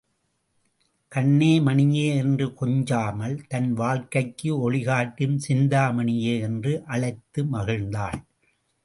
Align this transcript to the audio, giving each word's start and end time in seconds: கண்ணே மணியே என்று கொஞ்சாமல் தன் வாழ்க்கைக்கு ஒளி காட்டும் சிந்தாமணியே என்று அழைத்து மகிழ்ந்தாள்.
கண்ணே 1.11 1.59
மணியே 1.59 2.05
என்று 2.15 2.45
கொஞ்சாமல் 2.61 3.35
தன் 3.47 3.73
வாழ்க்கைக்கு 3.73 4.49
ஒளி 4.59 4.81
காட்டும் 4.83 5.37
சிந்தாமணியே 5.47 6.33
என்று 6.39 6.73
அழைத்து 6.87 7.43
மகிழ்ந்தாள். 7.43 8.19